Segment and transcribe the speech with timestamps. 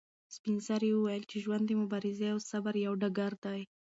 [0.35, 3.61] سپین سرې وویل چې ژوند د مبارزې او صبر یو ډګر دی.